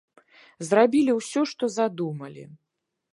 Зрабілі 0.69 1.11
ўсё, 1.19 1.41
што 1.51 1.63
задумалі. 1.77 2.43